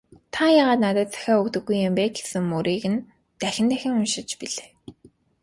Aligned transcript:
"Та 0.33 0.45
яагаад 0.61 0.79
надад 0.83 1.07
захиа 1.15 1.35
өгдөггүй 1.43 1.77
юм 1.87 1.93
бэ» 1.97 2.05
гэсэн 2.15 2.43
мөрийг 2.51 2.83
нь 2.93 3.05
дахин 3.41 3.67
дахин 3.71 3.93
уншиж 3.99 4.29
билээ. 4.39 4.69